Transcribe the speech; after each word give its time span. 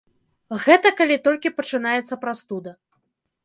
Гэта 0.63 0.93
калі 1.03 1.19
толькі 1.29 1.53
пачынаецца 1.59 2.21
прастуда. 2.27 2.71